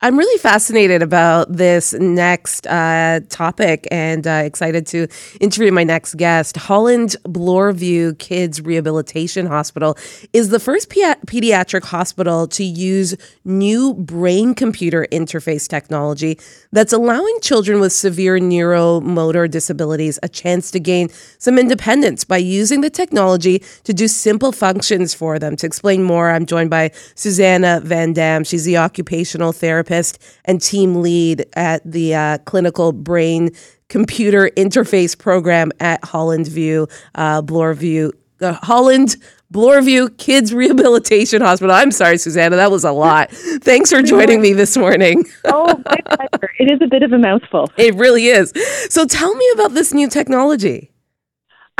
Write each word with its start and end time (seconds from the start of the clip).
I'm 0.00 0.16
really 0.16 0.38
fascinated 0.38 1.02
about 1.02 1.52
this 1.52 1.92
next 1.92 2.68
uh, 2.68 3.18
topic 3.30 3.88
and 3.90 4.24
uh, 4.28 4.42
excited 4.44 4.86
to 4.88 5.08
interview 5.40 5.72
my 5.72 5.82
next 5.82 6.16
guest. 6.16 6.56
Holland 6.56 7.16
Bloorview 7.24 8.16
Kids 8.20 8.60
Rehabilitation 8.60 9.46
Hospital 9.46 9.98
is 10.32 10.50
the 10.50 10.60
first 10.60 10.88
pe- 10.88 11.00
pediatric 11.26 11.82
hospital 11.82 12.46
to 12.46 12.62
use 12.62 13.16
new 13.44 13.92
brain 13.94 14.54
computer 14.54 15.04
interface 15.10 15.66
technology 15.66 16.38
that's 16.70 16.92
allowing 16.92 17.36
children 17.42 17.80
with 17.80 17.92
severe 17.92 18.38
neuromotor 18.38 19.50
disabilities 19.50 20.16
a 20.22 20.28
chance 20.28 20.70
to 20.70 20.78
gain 20.78 21.08
some 21.38 21.58
independence 21.58 22.22
by 22.22 22.36
using 22.36 22.82
the 22.82 22.90
technology 22.90 23.64
to 23.82 23.92
do 23.92 24.06
simple 24.06 24.52
functions 24.52 25.12
for 25.12 25.40
them. 25.40 25.56
To 25.56 25.66
explain 25.66 26.04
more, 26.04 26.30
I'm 26.30 26.46
joined 26.46 26.70
by 26.70 26.92
Susannah 27.16 27.80
Van 27.82 28.12
Damme. 28.12 28.44
She's 28.44 28.64
the 28.64 28.76
occupational 28.76 29.50
therapist 29.50 29.87
therapist 29.88 30.18
and 30.44 30.60
team 30.60 31.02
lead 31.02 31.46
at 31.54 31.82
the 31.90 32.14
uh, 32.14 32.38
clinical 32.38 32.92
brain 32.92 33.50
computer 33.88 34.50
interface 34.56 35.18
program 35.18 35.72
at 35.80 36.04
Holland 36.04 36.46
View, 36.46 36.86
uh, 37.14 37.42
Bloorview, 37.42 38.12
uh, 38.40 38.52
Holland 38.52 39.16
Bloorview 39.52 40.16
Kids 40.18 40.52
Rehabilitation 40.52 41.40
Hospital. 41.40 41.74
I'm 41.74 41.90
sorry, 41.90 42.18
Susannah, 42.18 42.56
that 42.56 42.70
was 42.70 42.84
a 42.84 42.92
lot. 42.92 43.30
Thanks 43.30 43.90
for 43.90 44.02
joining 44.02 44.42
me 44.42 44.52
this 44.52 44.76
morning. 44.76 45.24
oh, 45.46 45.82
my 45.86 46.00
pleasure. 46.04 46.50
It 46.58 46.70
is 46.70 46.80
a 46.82 46.86
bit 46.86 47.02
of 47.02 47.12
a 47.12 47.18
mouthful. 47.18 47.72
It 47.78 47.94
really 47.94 48.26
is. 48.26 48.52
So 48.90 49.06
tell 49.06 49.34
me 49.34 49.50
about 49.54 49.72
this 49.72 49.94
new 49.94 50.08
technology. 50.08 50.92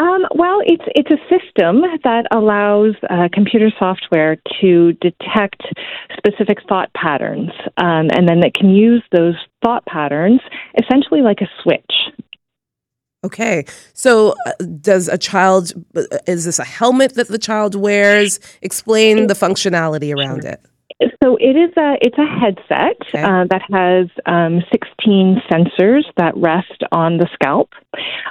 Um, 0.00 0.22
well, 0.34 0.60
it's 0.64 0.84
it's 0.94 1.10
a 1.10 1.18
system 1.28 1.82
that 2.04 2.26
allows 2.30 2.94
uh, 3.10 3.28
computer 3.32 3.70
software 3.78 4.36
to 4.60 4.92
detect 4.94 5.62
specific 6.16 6.58
thought 6.68 6.92
patterns, 6.94 7.50
um, 7.76 8.08
and 8.12 8.28
then 8.28 8.44
it 8.44 8.54
can 8.54 8.70
use 8.70 9.02
those 9.10 9.34
thought 9.64 9.84
patterns 9.86 10.40
essentially 10.80 11.20
like 11.20 11.40
a 11.40 11.48
switch. 11.62 11.92
Okay, 13.24 13.64
so 13.92 14.36
uh, 14.46 14.52
does 14.80 15.08
a 15.08 15.18
child? 15.18 15.72
Uh, 15.96 16.02
is 16.28 16.44
this 16.44 16.60
a 16.60 16.64
helmet 16.64 17.14
that 17.16 17.26
the 17.26 17.38
child 17.38 17.74
wears? 17.74 18.38
Explain 18.62 19.26
the 19.26 19.34
functionality 19.34 20.14
around 20.14 20.44
it. 20.44 20.60
So 21.22 21.36
it 21.36 21.54
is 21.56 21.70
a 21.76 21.96
it's 22.00 22.18
a 22.18 22.26
headset 22.26 22.96
okay. 23.08 23.22
uh, 23.22 23.44
that 23.50 23.62
has 23.70 24.08
um, 24.26 24.62
16 24.72 25.42
sensors 25.50 26.02
that 26.16 26.36
rest 26.36 26.82
on 26.90 27.18
the 27.18 27.28
scalp. 27.34 27.70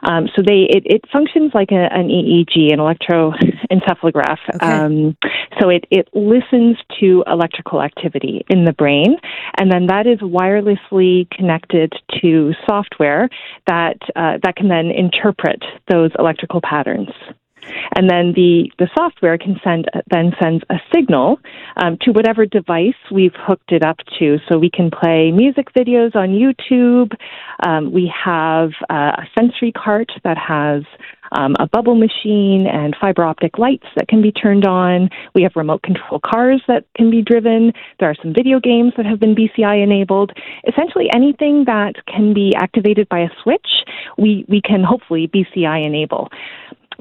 Um, 0.03 0.27
so 0.35 0.41
they 0.45 0.67
it, 0.69 0.83
it 0.85 1.01
functions 1.11 1.51
like 1.53 1.71
a, 1.71 1.87
an 1.93 2.09
EEG, 2.09 2.73
an 2.73 2.79
electroencephalograph. 2.79 4.39
Okay. 4.55 4.65
Um, 4.65 5.17
so 5.61 5.69
it 5.69 5.85
it 5.91 6.09
listens 6.13 6.77
to 6.99 7.23
electrical 7.25 7.81
activity 7.81 8.43
in 8.49 8.65
the 8.65 8.73
brain, 8.73 9.15
and 9.57 9.71
then 9.71 9.87
that 9.87 10.05
is 10.05 10.19
wirelessly 10.19 11.29
connected 11.31 11.93
to 12.21 12.53
software 12.69 13.29
that 13.67 13.97
uh, 14.17 14.39
that 14.43 14.57
can 14.57 14.67
then 14.67 14.91
interpret 14.91 15.63
those 15.89 16.11
electrical 16.19 16.59
patterns 16.61 17.09
and 17.97 18.07
then 18.07 18.31
the, 18.35 18.71
the 18.77 18.87
software 18.95 19.39
can 19.39 19.59
send 19.63 19.85
then 20.11 20.31
sends 20.41 20.63
a 20.69 20.75
signal 20.93 21.39
um, 21.77 21.97
to 22.01 22.11
whatever 22.11 22.45
device 22.45 22.93
we've 23.11 23.33
hooked 23.35 23.71
it 23.71 23.83
up 23.83 23.97
to. 24.19 24.37
So 24.47 24.59
we 24.59 24.69
can 24.69 24.91
play 24.91 25.31
music 25.31 25.73
videos 25.73 26.15
on 26.15 26.29
YouTube. 26.29 27.11
Um, 27.65 27.91
we 27.91 28.11
have 28.23 28.69
uh, 28.87 29.17
a 29.17 29.23
sensory 29.37 29.71
cart 29.71 30.11
that 30.23 30.37
has 30.37 30.83
um, 31.31 31.55
a 31.59 31.67
bubble 31.67 31.95
machine 31.95 32.67
and 32.71 32.95
fiber 33.01 33.23
optic 33.23 33.57
lights 33.57 33.87
that 33.95 34.07
can 34.07 34.21
be 34.21 34.31
turned 34.31 34.65
on. 34.65 35.09
We 35.33 35.41
have 35.41 35.53
remote 35.55 35.81
control 35.81 36.21
cars 36.23 36.61
that 36.67 36.85
can 36.95 37.09
be 37.09 37.23
driven. 37.23 37.73
There 37.99 38.09
are 38.09 38.15
some 38.21 38.31
video 38.31 38.59
games 38.59 38.93
that 38.97 39.07
have 39.07 39.19
been 39.19 39.35
BCI 39.35 39.83
enabled. 39.83 40.33
Essentially, 40.67 41.07
anything 41.13 41.65
that 41.65 41.95
can 42.05 42.35
be 42.35 42.53
activated 42.55 43.09
by 43.09 43.21
a 43.21 43.29
switch, 43.41 43.67
we, 44.19 44.45
we 44.47 44.61
can 44.61 44.83
hopefully 44.83 45.27
BCI 45.27 45.83
enable 45.83 46.29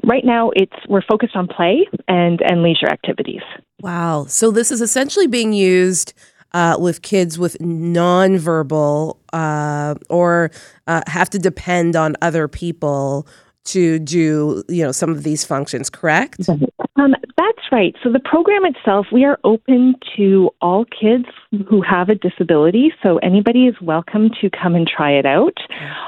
right 0.07 0.25
now 0.25 0.51
it's 0.55 0.73
we're 0.87 1.03
focused 1.03 1.35
on 1.35 1.47
play 1.47 1.87
and 2.07 2.41
and 2.41 2.63
leisure 2.63 2.87
activities. 2.87 3.41
Wow. 3.81 4.25
So 4.27 4.49
this 4.49 4.71
is 4.71 4.81
essentially 4.81 5.27
being 5.27 5.53
used 5.53 6.13
uh, 6.53 6.77
with 6.79 7.01
kids 7.01 7.37
with 7.37 7.57
nonverbal 7.59 9.17
uh, 9.33 9.95
or 10.09 10.49
uh, 10.87 11.01
have 11.07 11.29
to 11.31 11.39
depend 11.39 11.95
on 11.95 12.15
other 12.21 12.47
people 12.47 13.27
to 13.65 13.99
do 13.99 14.63
you 14.69 14.81
know 14.81 14.93
some 14.93 15.09
of 15.09 15.23
these 15.23 15.43
functions 15.43 15.89
correct 15.89 16.47
um, 16.95 17.13
that's 17.47 17.71
right. 17.71 17.95
So 18.03 18.11
the 18.11 18.19
program 18.19 18.65
itself 18.65 19.07
we 19.11 19.23
are 19.23 19.39
open 19.43 19.95
to 20.17 20.49
all 20.61 20.85
kids 20.85 21.25
who 21.69 21.81
have 21.81 22.09
a 22.09 22.15
disability. 22.15 22.91
So 23.01 23.17
anybody 23.17 23.67
is 23.67 23.75
welcome 23.81 24.29
to 24.41 24.49
come 24.49 24.75
and 24.75 24.87
try 24.87 25.11
it 25.11 25.25
out. 25.25 25.57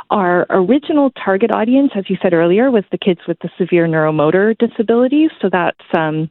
Our 0.09 0.45
original 0.49 1.11
target 1.23 1.51
audience 1.51 1.91
as 1.95 2.09
you 2.09 2.17
said 2.21 2.33
earlier 2.33 2.71
was 2.71 2.83
the 2.91 2.97
kids 2.97 3.21
with 3.27 3.37
the 3.39 3.49
severe 3.57 3.87
neuromotor 3.87 4.57
disabilities 4.57 5.31
so 5.41 5.49
that's 5.51 5.77
um, 5.97 6.29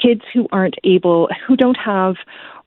kids 0.00 0.22
who 0.32 0.46
aren't 0.52 0.74
able 0.84 1.28
who 1.46 1.56
don't 1.56 1.78
have 1.82 2.14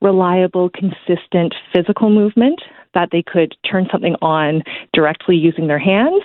reliable 0.00 0.70
consistent 0.70 1.54
physical 1.74 2.10
movement 2.10 2.60
that 2.96 3.10
they 3.12 3.22
could 3.22 3.54
turn 3.70 3.86
something 3.92 4.16
on 4.22 4.62
directly 4.94 5.36
using 5.36 5.66
their 5.68 5.78
hands, 5.78 6.24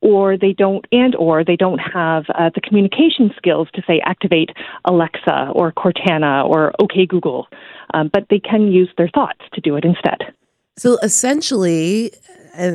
or 0.00 0.36
they 0.36 0.52
don't, 0.52 0.84
and 0.90 1.14
or 1.16 1.44
they 1.44 1.56
don't 1.56 1.78
have 1.78 2.24
uh, 2.34 2.50
the 2.54 2.62
communication 2.62 3.30
skills 3.36 3.68
to 3.74 3.82
say 3.86 4.00
activate 4.04 4.50
Alexa 4.86 5.52
or 5.54 5.72
Cortana 5.72 6.44
or 6.44 6.72
OK 6.80 7.06
Google, 7.06 7.46
um, 7.94 8.10
but 8.12 8.26
they 8.30 8.40
can 8.40 8.72
use 8.72 8.88
their 8.96 9.10
thoughts 9.16 9.42
to 9.52 9.60
do 9.60 9.76
it 9.76 9.84
instead. 9.84 10.34
So 10.78 10.98
essentially, 11.02 12.12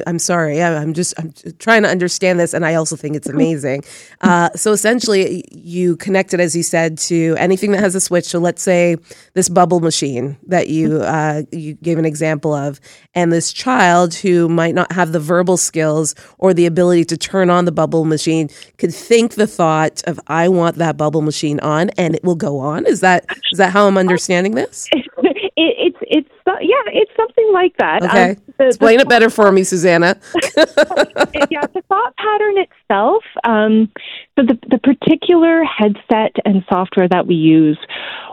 I'm 0.08 0.20
sorry, 0.20 0.62
I'm 0.62 0.94
just 0.94 1.14
I'm 1.18 1.34
trying 1.60 1.84
to 1.84 1.90
understand 1.90 2.40
this, 2.40 2.54
and 2.54 2.66
I 2.66 2.76
also 2.76 2.96
think 2.96 3.16
it's 3.16 3.30
amazing. 3.30 3.84
Uh, 4.22 4.50
so 4.56 4.72
essentially, 4.72 5.44
you 5.52 5.96
connect 5.98 6.34
it, 6.34 6.40
as 6.40 6.56
you 6.56 6.62
said, 6.62 6.98
to 6.98 7.36
anything 7.40 7.72
that 7.72 7.80
has 7.80 7.96
a 7.96 8.02
switch. 8.02 8.26
So 8.26 8.40
let's 8.40 8.62
say 8.62 8.96
this 9.34 9.50
bubble 9.50 9.80
machine 9.80 10.38
that 10.48 10.68
you 10.68 11.02
uh, 11.02 11.44
you 11.52 11.74
gave 11.76 11.98
an 11.98 12.06
example 12.06 12.54
of, 12.54 12.80
and 13.16 13.32
this 13.32 13.52
child 13.52 14.14
who 14.14 14.48
might 14.48 14.76
not 14.76 14.92
have 14.92 15.12
the 15.12 15.20
verbal 15.20 15.58
skills 15.58 16.14
or 16.38 16.54
the 16.54 16.66
ability 16.68 17.06
to 17.06 17.18
turn 17.18 17.50
on 17.50 17.66
the 17.66 17.72
bubble 17.72 18.06
machine 18.06 18.50
could 18.78 18.94
think 18.94 19.36
the 19.36 19.48
thought 19.48 20.02
of 20.06 20.20
"I 20.28 20.50
want 20.50 20.76
that 20.78 20.98
bubble 20.98 21.22
machine 21.22 21.60
on," 21.62 21.90
and 21.92 22.14
it 22.14 22.24
will 22.24 22.36
go 22.36 22.60
on. 22.60 22.86
Is 22.86 23.00
that 23.00 23.26
is 23.52 23.58
that 23.58 23.72
how 23.72 23.88
I'm 23.88 23.98
understanding 24.06 24.54
this? 24.54 24.88
It, 25.58 25.94
it's 25.94 25.98
it's 26.02 26.30
yeah, 26.46 26.84
it's 26.88 27.12
something 27.16 27.50
like 27.54 27.76
that. 27.78 28.04
Okay, 28.04 28.32
um, 28.32 28.36
the, 28.58 28.68
explain 28.68 28.98
the, 28.98 29.04
it 29.04 29.10
better 29.10 29.30
for 29.30 29.52
me, 29.52 29.64
Susannah. 29.64 30.20
yeah, 30.36 31.66
the 31.74 31.84
thought 31.88 32.16
pattern 32.18 32.58
itself. 32.58 33.24
Um, 33.44 33.92
so 34.38 34.46
the 34.46 34.58
the 34.70 34.80
particular 34.80 35.64
headset 35.64 36.36
and 36.46 36.64
software 36.70 37.08
that 37.10 37.28
we 37.28 37.36
use 37.36 37.78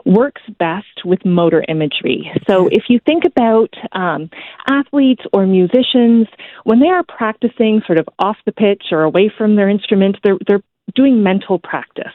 works 0.05 0.43
best 0.59 1.05
with 1.05 1.25
motor 1.25 1.65
imagery. 1.69 2.31
So 2.49 2.69
if 2.69 2.85
you 2.89 3.01
think 3.05 3.25
about 3.25 3.75
um, 3.93 4.31
athletes 4.69 5.23
or 5.33 5.47
musicians 5.47 6.27
when 6.65 6.81
they 6.81 6.89
are 6.89 7.05
practicing 7.05 7.83
sort 7.87 7.99
of 7.99 8.09
off 8.19 8.37
the 8.47 8.53
pitch 8.53 8.85
or 8.91 9.03
away 9.03 9.33
from 9.37 9.57
their 9.57 9.69
instrument, 9.69 10.17
they're 10.23 10.39
they're 10.47 10.63
doing 10.95 11.23
mental 11.23 11.59
practice. 11.59 12.15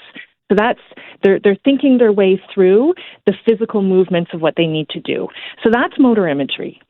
So 0.51 0.55
that's 0.57 0.79
they're 1.23 1.39
they're 1.43 1.57
thinking 1.63 1.97
their 1.97 2.11
way 2.11 2.41
through 2.53 2.93
the 3.25 3.33
physical 3.47 3.81
movements 3.81 4.31
of 4.33 4.41
what 4.41 4.55
they 4.57 4.67
need 4.67 4.89
to 4.89 4.99
do. 4.99 5.27
So 5.63 5.69
that's 5.71 5.93
motor 5.97 6.27
imagery. 6.27 6.81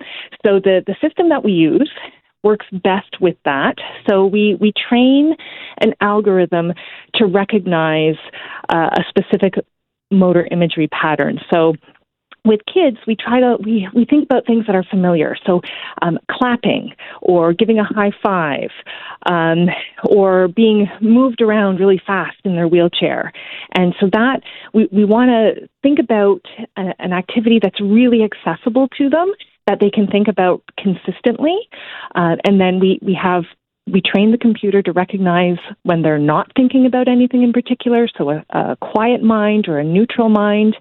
So 0.46 0.60
the 0.60 0.84
the 0.86 0.96
system 1.02 1.30
that 1.30 1.44
we 1.44 1.52
use 1.52 1.92
works 2.44 2.66
best 2.72 3.22
with 3.22 3.38
that. 3.46 3.76
So 4.10 4.26
we 4.26 4.56
we 4.60 4.74
train 4.90 5.36
an 5.80 5.94
algorithm 6.02 6.74
to 7.16 7.26
recognize 7.26 8.18
uh, 8.70 8.90
a 8.94 9.04
specific 9.08 9.54
motor 10.12 10.48
imagery 10.52 10.88
pattern. 10.88 11.40
So 11.52 11.74
with 12.46 12.60
kids, 12.66 12.98
we 13.08 13.16
try 13.16 13.40
to 13.40 13.58
we, 13.64 13.88
we 13.96 14.06
think 14.06 14.26
about 14.26 14.46
things 14.46 14.66
that 14.68 14.76
are 14.76 14.84
familiar. 14.84 15.36
So, 15.46 15.62
um, 16.02 16.20
clapping 16.30 16.94
or 17.22 17.54
giving 17.54 17.80
a 17.80 17.84
high 17.84 18.12
five, 18.22 18.70
um, 19.26 19.70
or 20.06 20.48
being 20.50 20.88
moved 21.02 21.42
around 21.42 21.80
really 21.80 22.02
fast 22.06 22.38
in 22.44 22.56
their 22.56 22.68
wheelchair. 22.68 23.32
And 23.74 23.96
so 24.00 24.08
that 24.12 24.42
we 24.74 24.88
we 24.92 25.06
want 25.06 25.30
to 25.30 25.70
think 25.82 26.00
about 26.00 26.42
a, 26.78 26.94
an 27.00 27.14
activity 27.14 27.60
that's 27.62 27.80
really 27.80 28.24
accessible 28.24 28.88
to 28.98 29.10
them 29.10 29.32
that 29.68 29.80
they 29.80 29.90
can 29.90 30.08
think 30.08 30.28
about 30.28 30.62
consistently. 30.78 31.58
Uh, 32.16 32.36
and 32.46 32.60
then 32.60 32.80
we 32.80 33.00
we 33.02 33.18
have 33.22 33.44
we 33.88 34.02
train 34.02 34.32
the 34.32 34.38
computer 34.38 34.82
to 34.82 34.94
recognize 34.94 35.58
when 35.84 36.02
they're 36.02 36.18
not 36.18 36.50
thinking 36.56 36.86
about 36.86 37.08
anything 37.08 37.44
in 37.44 37.52
particular, 37.52 38.08
so 38.18 38.30
a, 38.30 38.46
a 38.52 38.78
quiet 38.78 39.22
mind 39.22 39.68
or 39.68 39.78
a 39.78 39.84
neutral 39.84 40.30
mind 40.30 40.76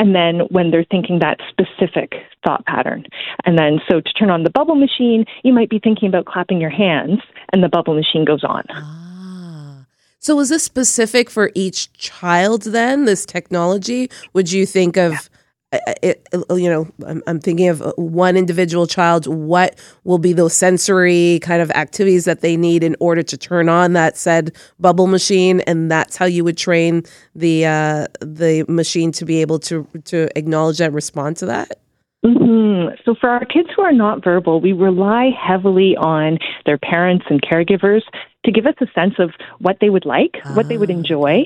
and 0.00 0.14
then 0.14 0.40
when 0.48 0.70
they're 0.70 0.86
thinking 0.90 1.18
that 1.20 1.38
specific 1.50 2.14
thought 2.44 2.64
pattern. 2.64 3.04
And 3.44 3.58
then, 3.58 3.80
so 3.88 4.00
to 4.00 4.12
turn 4.14 4.30
on 4.30 4.42
the 4.42 4.50
bubble 4.50 4.74
machine, 4.74 5.26
you 5.44 5.52
might 5.52 5.68
be 5.68 5.78
thinking 5.78 6.08
about 6.08 6.24
clapping 6.24 6.60
your 6.60 6.70
hands, 6.70 7.20
and 7.52 7.62
the 7.62 7.68
bubble 7.68 7.94
machine 7.94 8.24
goes 8.24 8.42
on. 8.42 8.64
Ah. 8.70 9.84
So, 10.18 10.38
is 10.40 10.50
this 10.50 10.62
specific 10.62 11.30
for 11.30 11.50
each 11.54 11.92
child 11.94 12.62
then, 12.62 13.04
this 13.04 13.24
technology? 13.24 14.10
Would 14.32 14.52
you 14.52 14.66
think 14.66 14.96
of 14.96 15.29
it, 15.72 16.26
you 16.50 16.68
know, 16.68 16.88
I'm, 17.06 17.22
I'm, 17.26 17.40
thinking 17.40 17.68
of 17.68 17.80
one 17.96 18.36
individual 18.36 18.86
child. 18.86 19.26
What 19.26 19.78
will 20.04 20.18
be 20.18 20.32
those 20.32 20.54
sensory 20.54 21.38
kind 21.42 21.62
of 21.62 21.70
activities 21.72 22.24
that 22.24 22.40
they 22.40 22.56
need 22.56 22.82
in 22.82 22.96
order 22.98 23.22
to 23.22 23.36
turn 23.36 23.68
on 23.68 23.92
that 23.92 24.16
said 24.16 24.52
bubble 24.80 25.06
machine, 25.06 25.60
and 25.60 25.90
that's 25.90 26.16
how 26.16 26.26
you 26.26 26.42
would 26.42 26.56
train 26.56 27.04
the 27.36 27.66
uh, 27.66 28.06
the 28.20 28.64
machine 28.68 29.12
to 29.12 29.24
be 29.24 29.40
able 29.40 29.60
to 29.60 29.86
to 30.06 30.28
acknowledge 30.36 30.78
that, 30.78 30.92
respond 30.92 31.36
to 31.38 31.46
that. 31.46 31.78
Mm-hmm. 32.24 32.96
So, 33.04 33.14
for 33.18 33.30
our 33.30 33.44
kids 33.44 33.68
who 33.74 33.82
are 33.82 33.92
not 33.92 34.22
verbal, 34.22 34.60
we 34.60 34.72
rely 34.72 35.30
heavily 35.30 35.96
on 35.96 36.38
their 36.66 36.78
parents 36.78 37.24
and 37.30 37.40
caregivers 37.40 38.02
to 38.44 38.52
give 38.52 38.66
us 38.66 38.74
a 38.80 38.86
sense 38.94 39.14
of 39.18 39.30
what 39.58 39.78
they 39.80 39.90
would 39.90 40.06
like, 40.06 40.38
what 40.54 40.68
they 40.68 40.78
would 40.78 40.90
ah. 40.90 40.94
enjoy, 40.94 41.44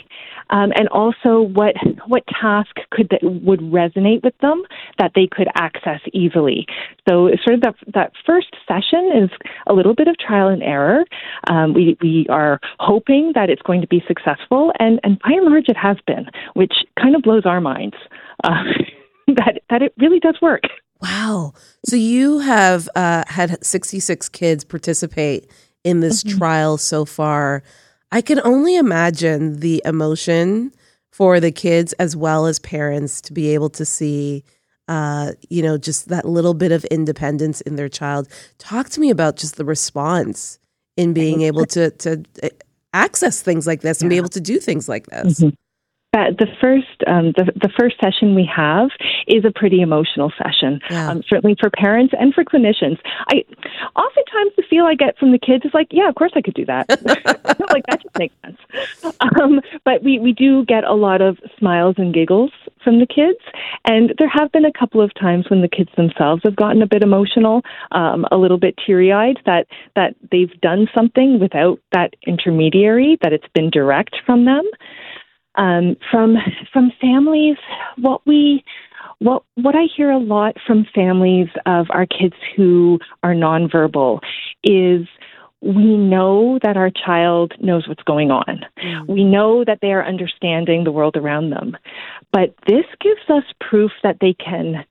um, 0.50 0.72
and 0.76 0.88
also 0.88 1.40
what 1.40 1.74
what 2.06 2.24
task 2.26 2.76
could 2.90 3.08
that 3.10 3.20
would 3.22 3.60
resonate 3.60 4.22
with 4.22 4.36
them 4.38 4.62
that 4.98 5.12
they 5.14 5.26
could 5.30 5.48
access 5.56 6.00
easily. 6.12 6.66
So, 7.08 7.30
sort 7.42 7.54
of 7.54 7.60
that 7.62 7.74
that 7.94 8.12
first 8.24 8.54
session 8.66 9.10
is 9.24 9.30
a 9.66 9.72
little 9.72 9.94
bit 9.94 10.08
of 10.08 10.16
trial 10.18 10.48
and 10.48 10.62
error. 10.62 11.04
Um, 11.48 11.74
we 11.74 11.96
we 12.00 12.26
are 12.28 12.60
hoping 12.78 13.32
that 13.34 13.50
it's 13.50 13.62
going 13.62 13.80
to 13.80 13.88
be 13.88 14.02
successful, 14.06 14.72
and 14.78 15.00
and 15.02 15.18
by 15.18 15.32
and 15.32 15.46
large, 15.46 15.68
it 15.68 15.76
has 15.76 15.96
been, 16.06 16.26
which 16.54 16.74
kind 17.00 17.16
of 17.16 17.22
blows 17.22 17.46
our 17.46 17.60
minds. 17.60 17.96
Uh, 18.42 18.62
that 19.26 19.62
that 19.70 19.82
it 19.82 19.94
really 19.98 20.20
does 20.20 20.36
work. 20.40 20.62
Wow. 21.00 21.52
So 21.84 21.96
you 21.96 22.38
have 22.38 22.88
uh, 22.94 23.24
had 23.26 23.62
66 23.64 24.28
kids 24.30 24.64
participate 24.64 25.50
in 25.84 26.00
this 26.00 26.22
mm-hmm. 26.22 26.38
trial 26.38 26.78
so 26.78 27.04
far. 27.04 27.62
I 28.10 28.20
can 28.20 28.40
only 28.44 28.76
imagine 28.76 29.60
the 29.60 29.82
emotion 29.84 30.72
for 31.10 31.40
the 31.40 31.52
kids 31.52 31.92
as 31.94 32.16
well 32.16 32.46
as 32.46 32.58
parents 32.58 33.20
to 33.22 33.32
be 33.32 33.54
able 33.54 33.70
to 33.70 33.84
see 33.84 34.44
uh, 34.86 35.32
you 35.48 35.62
know, 35.62 35.78
just 35.78 36.08
that 36.08 36.26
little 36.26 36.52
bit 36.52 36.70
of 36.70 36.84
independence 36.86 37.62
in 37.62 37.76
their 37.76 37.88
child. 37.88 38.28
Talk 38.58 38.90
to 38.90 39.00
me 39.00 39.08
about 39.08 39.36
just 39.36 39.56
the 39.56 39.64
response 39.64 40.58
in 40.96 41.14
being 41.14 41.42
able 41.42 41.64
to 41.66 41.90
to 41.90 42.22
uh, 42.42 42.48
access 42.92 43.40
things 43.40 43.66
like 43.66 43.80
this 43.80 44.00
and 44.00 44.10
be 44.10 44.16
able 44.16 44.28
to 44.28 44.40
do 44.40 44.58
things 44.58 44.88
like 44.88 45.06
this. 45.06 45.40
Mm-hmm 45.40 45.54
that 46.14 46.38
the 46.38 46.46
first 46.60 47.02
um, 47.08 47.32
the, 47.36 47.50
the 47.56 47.68
first 47.76 47.96
session 48.02 48.34
we 48.34 48.48
have 48.48 48.88
is 49.26 49.44
a 49.44 49.50
pretty 49.50 49.82
emotional 49.82 50.32
session 50.38 50.80
yeah. 50.88 51.10
um, 51.10 51.22
certainly 51.28 51.56
for 51.60 51.68
parents 51.70 52.14
and 52.18 52.32
for 52.32 52.44
clinicians 52.44 52.98
i 53.28 53.44
oftentimes 53.96 54.52
the 54.56 54.64
feel 54.68 54.84
i 54.84 54.94
get 54.94 55.16
from 55.18 55.32
the 55.32 55.38
kids 55.38 55.64
is 55.64 55.74
like 55.74 55.88
yeah 55.90 56.08
of 56.08 56.14
course 56.14 56.32
i 56.34 56.42
could 56.42 56.54
do 56.54 56.64
that. 56.64 56.86
Like 57.70 57.86
that 57.88 58.02
just 58.02 58.18
makes 58.18 58.34
sense. 58.44 58.58
Um, 59.40 59.60
but 59.84 60.02
we, 60.02 60.18
we 60.18 60.32
do 60.32 60.64
get 60.64 60.84
a 60.84 60.94
lot 60.94 61.20
of 61.20 61.38
smiles 61.58 61.96
and 61.98 62.14
giggles 62.14 62.50
from 62.82 63.00
the 63.00 63.06
kids. 63.06 63.38
And 63.84 64.14
there 64.18 64.28
have 64.28 64.52
been 64.52 64.64
a 64.64 64.72
couple 64.72 65.00
of 65.00 65.12
times 65.14 65.46
when 65.48 65.60
the 65.60 65.68
kids 65.68 65.90
themselves 65.96 66.42
have 66.44 66.56
gotten 66.56 66.82
a 66.82 66.86
bit 66.86 67.02
emotional 67.02 67.62
um, 67.92 68.26
a 68.30 68.36
little 68.36 68.58
bit 68.58 68.78
teary-eyed 68.84 69.38
that 69.46 69.66
that 69.96 70.14
they've 70.30 70.60
done 70.60 70.88
something 70.94 71.40
without 71.40 71.80
that 71.92 72.14
intermediary 72.26 73.18
that 73.22 73.32
it's 73.32 73.48
been 73.54 73.70
direct 73.70 74.16
from 74.24 74.44
them. 74.44 74.64
Um, 75.56 75.96
from 76.10 76.36
from 76.72 76.90
families. 77.00 77.56
What 77.96 78.26
we 78.26 78.64
what 79.24 79.42
what 79.54 79.74
I 79.74 79.84
hear 79.96 80.10
a 80.10 80.18
lot 80.18 80.56
from 80.66 80.86
families 80.94 81.48
of 81.64 81.86
our 81.90 82.06
kids 82.06 82.36
who 82.54 82.98
are 83.22 83.34
nonverbal 83.34 84.20
is 84.62 85.06
we 85.62 85.96
know 85.96 86.58
that 86.62 86.76
our 86.76 86.90
child 86.90 87.54
knows 87.58 87.88
what's 87.88 88.02
going 88.02 88.30
on. 88.30 88.66
Mm. 88.84 89.08
We 89.08 89.24
know 89.24 89.64
that 89.64 89.78
they 89.80 89.92
are 89.92 90.04
understanding 90.04 90.84
the 90.84 90.92
world 90.92 91.16
around 91.16 91.50
them. 91.50 91.74
But 92.32 92.54
this 92.66 92.84
gives 93.00 93.22
us 93.30 93.44
proof 93.62 93.90
that 94.02 94.18
they 94.20 94.34
can 94.34 94.84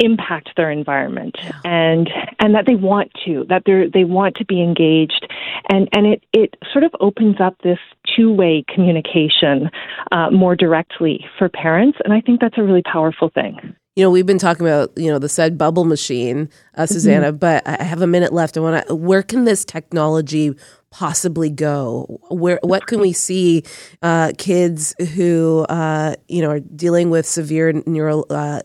impact 0.00 0.50
their 0.56 0.70
environment 0.70 1.36
and 1.64 2.10
and 2.40 2.54
that 2.54 2.64
they 2.66 2.74
want 2.74 3.10
to 3.24 3.44
that 3.48 3.62
they 3.66 3.84
they 3.92 4.04
want 4.04 4.34
to 4.34 4.44
be 4.44 4.62
engaged 4.62 5.26
and 5.68 5.88
and 5.92 6.06
it 6.06 6.24
it 6.32 6.54
sort 6.72 6.84
of 6.84 6.90
opens 7.00 7.36
up 7.40 7.56
this 7.62 7.78
two 8.16 8.32
way 8.32 8.64
communication 8.74 9.70
uh, 10.12 10.30
more 10.30 10.56
directly 10.56 11.24
for 11.38 11.48
parents 11.48 11.98
and 12.04 12.12
I 12.12 12.20
think 12.20 12.40
that's 12.40 12.58
a 12.58 12.62
really 12.62 12.82
powerful 12.82 13.30
thing. 13.30 13.76
You 13.96 14.04
know, 14.04 14.10
we've 14.10 14.26
been 14.26 14.38
talking 14.38 14.66
about 14.66 14.92
you 14.96 15.10
know 15.10 15.18
the 15.18 15.28
said 15.28 15.58
bubble 15.58 15.84
machine, 15.84 16.48
uh, 16.74 16.82
mm-hmm. 16.82 16.92
Susannah, 16.92 17.28
mm-hmm. 17.32 17.38
but 17.38 17.66
I 17.66 17.82
have 17.82 18.00
a 18.02 18.06
minute 18.06 18.32
left. 18.32 18.56
I 18.56 18.60
want 18.60 18.86
to. 18.86 18.94
Where 18.94 19.22
can 19.22 19.44
this 19.44 19.64
technology 19.64 20.54
possibly 20.90 21.50
go? 21.50 22.20
Where 22.30 22.60
what 22.62 22.86
can 22.86 23.00
we 23.00 23.12
see 23.12 23.64
uh, 24.00 24.32
kids 24.38 24.94
who 25.14 25.66
uh, 25.68 26.14
you 26.28 26.40
know 26.40 26.50
are 26.50 26.60
dealing 26.60 27.10
with 27.10 27.26
severe 27.26 27.72
neural 27.84 28.26
uh, 28.30 28.62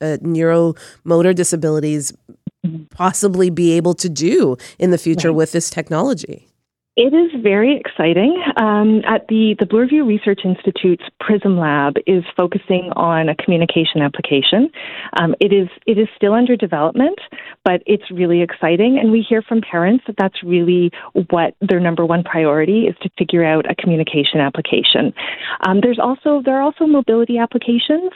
uh, 0.00 0.16
neuromotor 0.22 1.34
disabilities 1.34 2.12
possibly 2.90 3.50
be 3.50 3.72
able 3.72 3.94
to 3.94 4.08
do 4.08 4.56
in 4.78 4.90
the 4.90 4.98
future 4.98 5.28
right. 5.28 5.36
with 5.36 5.52
this 5.52 5.70
technology? 5.70 6.48
It 7.00 7.14
is 7.14 7.30
very 7.44 7.78
exciting. 7.78 8.42
Um, 8.56 9.02
at 9.06 9.28
the, 9.28 9.54
the 9.60 9.66
Bloorview 9.66 10.04
Research 10.04 10.40
Institute's 10.44 11.04
PRISM 11.20 11.56
Lab 11.56 11.94
is 12.08 12.24
focusing 12.36 12.90
on 12.96 13.28
a 13.28 13.36
communication 13.36 14.02
application. 14.02 14.68
Um, 15.16 15.36
it 15.38 15.52
is 15.52 15.68
it 15.86 15.96
is 15.96 16.08
still 16.16 16.34
under 16.34 16.56
development, 16.56 17.20
but 17.64 17.84
it's 17.86 18.10
really 18.10 18.42
exciting, 18.42 18.98
and 18.98 19.12
we 19.12 19.20
hear 19.22 19.42
from 19.42 19.60
parents 19.60 20.02
that 20.08 20.16
that's 20.18 20.42
really 20.42 20.90
what 21.30 21.54
their 21.60 21.78
number 21.78 22.04
one 22.04 22.24
priority 22.24 22.88
is 22.88 22.96
to 23.02 23.10
figure 23.16 23.44
out 23.44 23.70
a 23.70 23.76
communication 23.76 24.40
application. 24.40 25.14
Um, 25.68 25.78
there's 25.80 26.00
also 26.00 26.42
there 26.44 26.56
are 26.56 26.62
also 26.62 26.84
mobility 26.84 27.38
applications. 27.38 28.10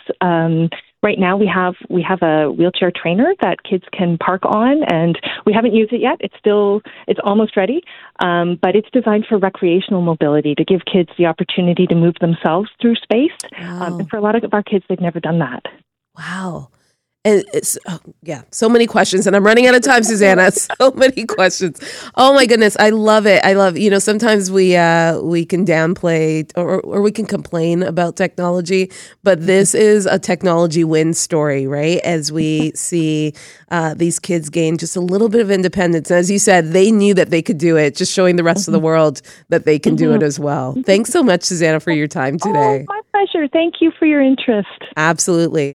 Um, 1.02 1.08
right 1.08 1.18
now 1.18 1.36
we 1.36 1.46
have 1.46 1.74
we 1.88 2.02
have 2.02 2.22
a 2.22 2.50
wheelchair 2.50 2.92
trainer 2.94 3.34
that 3.42 3.62
kids 3.62 3.84
can 3.92 4.18
park 4.18 4.42
on 4.44 4.82
and 4.84 5.18
we 5.46 5.52
haven't 5.52 5.74
used 5.74 5.92
it 5.92 6.00
yet. 6.00 6.16
It's 6.20 6.34
still 6.38 6.82
it's 7.06 7.20
almost 7.22 7.56
ready 7.56 7.82
um, 8.20 8.58
but 8.60 8.76
it's 8.76 8.88
designed 8.92 9.26
for 9.28 9.38
recreational 9.38 10.02
mobility 10.02 10.54
to 10.54 10.64
give 10.64 10.80
kids 10.90 11.10
the 11.18 11.26
opportunity 11.26 11.86
to 11.86 11.94
move 11.94 12.14
themselves 12.20 12.70
through 12.80 12.96
space. 12.96 13.30
Wow. 13.58 13.82
um, 13.82 14.00
and 14.00 14.08
for 14.08 14.16
a 14.16 14.20
lot 14.20 14.42
of 14.42 14.52
our 14.52 14.62
kids 14.62 14.84
they've 14.88 15.00
never 15.00 15.20
done 15.20 15.38
that. 15.40 15.62
Wow 16.16 16.68
it's 17.24 17.78
oh, 17.86 18.00
yeah 18.22 18.42
so 18.50 18.68
many 18.68 18.84
questions 18.84 19.26
and 19.26 19.36
i'm 19.36 19.44
running 19.44 19.66
out 19.66 19.74
of 19.74 19.82
time 19.82 20.02
susannah. 20.02 20.50
So 20.82 20.90
many 20.92 21.24
questions. 21.26 21.80
Oh 22.16 22.34
my 22.34 22.46
goodness 22.46 22.76
i 22.78 22.90
love 22.90 23.26
it. 23.26 23.44
I 23.44 23.52
love 23.52 23.76
you 23.76 23.90
know 23.90 23.98
sometimes 23.98 24.50
we 24.50 24.76
uh 24.76 25.20
we 25.20 25.44
can 25.44 25.64
downplay 25.64 26.50
or, 26.56 26.80
or 26.80 27.00
we 27.00 27.12
can 27.12 27.26
complain 27.26 27.82
about 27.82 28.16
technology 28.16 28.90
but 29.22 29.46
this 29.46 29.74
is 29.74 30.06
a 30.06 30.18
technology 30.18 30.84
win 30.84 31.14
story 31.14 31.66
right? 31.66 32.00
As 32.00 32.32
we 32.32 32.72
see 32.74 33.34
uh, 33.70 33.94
these 33.94 34.18
kids 34.18 34.50
gain 34.50 34.76
just 34.76 34.96
a 34.96 35.00
little 35.00 35.30
bit 35.30 35.40
of 35.40 35.50
independence. 35.50 36.10
And 36.10 36.18
as 36.18 36.30
you 36.30 36.38
said 36.38 36.72
they 36.72 36.90
knew 36.90 37.14
that 37.14 37.30
they 37.30 37.42
could 37.42 37.58
do 37.58 37.76
it 37.76 37.96
just 37.96 38.12
showing 38.12 38.36
the 38.36 38.44
rest 38.44 38.66
of 38.68 38.72
the 38.72 38.78
mm-hmm. 38.78 38.86
world 38.86 39.22
that 39.48 39.64
they 39.64 39.78
can 39.78 39.94
do 39.94 40.12
it 40.12 40.16
mm-hmm. 40.16 40.24
as 40.24 40.40
well. 40.40 40.76
Thanks 40.84 41.10
so 41.10 41.22
much 41.22 41.42
susannah 41.42 41.80
for 41.80 41.92
your 41.92 42.08
time 42.08 42.38
today. 42.46 42.84
oh, 42.88 42.92
my 42.92 43.00
pleasure. 43.12 43.46
Thank 43.48 43.76
you 43.80 43.92
for 43.98 44.06
your 44.06 44.20
interest. 44.20 44.68
Absolutely 44.96 45.70